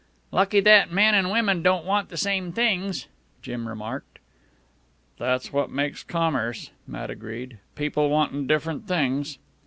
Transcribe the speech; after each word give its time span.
"Lucky 0.31 0.61
that 0.61 0.91
men 0.91 1.13
an' 1.13 1.29
women 1.29 1.61
don't 1.61 1.85
want 1.85 2.09
the 2.09 2.17
same 2.17 2.51
things," 2.51 3.05
Jim 3.43 3.67
remarked. 3.67 4.17
"That's 5.19 5.53
what 5.53 5.69
makes 5.69 6.01
commerce," 6.03 6.71
Matt 6.87 7.11
agreed; 7.11 7.59
"people 7.75 8.09
wantin' 8.09 8.47
different 8.47 8.87
things." 8.87 9.37